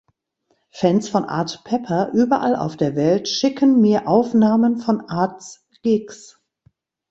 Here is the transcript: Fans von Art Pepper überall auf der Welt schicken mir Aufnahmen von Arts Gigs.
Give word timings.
Fans 0.71 1.09
von 1.09 1.25
Art 1.25 1.63
Pepper 1.63 2.09
überall 2.13 2.55
auf 2.55 2.75
der 2.75 2.95
Welt 2.95 3.27
schicken 3.29 3.79
mir 3.81 4.07
Aufnahmen 4.07 4.77
von 4.79 5.01
Arts 5.01 5.63
Gigs. 5.83 6.41